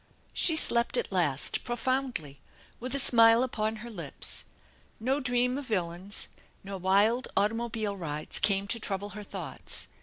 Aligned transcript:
She 0.33 0.55
slept 0.55 0.97
at 0.97 1.11
last, 1.11 1.63
profoundly, 1.63 2.39
with 2.79 2.95
a 2.95 2.99
smile 2.99 3.43
upon 3.43 3.75
her 3.85 3.89
lips 3.91 4.45
No 4.99 5.19
dream 5.19 5.59
of 5.59 5.67
villains 5.67 6.27
nor 6.63 6.79
wild 6.79 7.27
automobile 7.37 7.95
rides 7.95 8.39
came 8.39 8.65
to 8.69 8.79
trouble 8.79 9.09
her 9.09 9.21
thoughts. 9.23 9.85